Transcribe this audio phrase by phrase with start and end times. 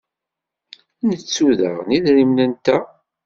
[1.09, 2.83] Nettu daɣen idrimen-nteɣ.